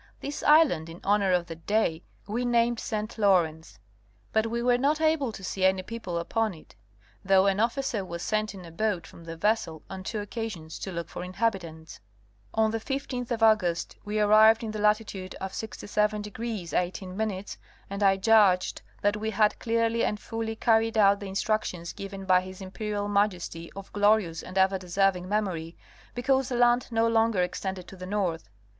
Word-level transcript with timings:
This 0.19 0.41
island 0.41 0.89
in 0.89 0.99
honor 1.03 1.31
of 1.31 1.45
the 1.45 1.55
day 1.57 2.01
we 2.25 2.43
named 2.43 2.79
St. 2.79 3.19
Lawrence, 3.19 3.77
but 4.33 4.47
we 4.47 4.63
were 4.63 4.79
not 4.79 4.99
able 4.99 5.31
to 5.31 5.43
see 5.43 5.63
any 5.63 5.83
people 5.83 6.17
upon 6.17 6.55
it, 6.55 6.73
though 7.23 7.45
an 7.45 7.59
officer 7.59 8.03
was 8.03 8.23
sent 8.23 8.55
in 8.55 8.65
a 8.65 8.71
boat 8.71 9.05
from 9.05 9.23
the 9.25 9.37
vessel 9.37 9.83
on 9.91 10.01
two 10.03 10.17
occa 10.25 10.49
sions 10.49 10.79
to 10.79 10.91
look 10.91 11.07
for 11.07 11.23
inhabitants. 11.23 11.99
On 12.51 12.71
the 12.71 12.79
15th 12.79 13.29
of 13.29 13.43
August 13.43 13.95
we 14.03 14.19
arrived 14.19 14.63
in 14.63 14.71
the 14.71 14.79
latitude 14.79 15.35
of 15.35 15.51
67° 15.51 16.73
18' 16.73 17.45
and 17.87 18.01
I 18.01 18.17
judged 18.17 18.81
that 19.03 19.17
we 19.17 19.29
had 19.29 19.59
clearly 19.59 20.03
and 20.03 20.19
fully 20.19 20.55
carried 20.55 20.97
out 20.97 21.19
the 21.19 21.27
instructions 21.27 21.93
given 21.93 22.25
by 22.25 22.41
his 22.41 22.59
Imperial 22.59 23.07
Majesty 23.07 23.71
of 23.75 23.93
glorious 23.93 24.41
and 24.41 24.57
ever 24.57 24.79
deserving 24.79 25.29
memory, 25.29 25.77
because 26.15 26.49
the 26.49 26.55
land 26.55 26.87
no 26.89 27.07
longer 27.07 27.43
extended 27.43 27.87
to 27.89 27.95
the 27.95 28.07
north. 28.07 28.49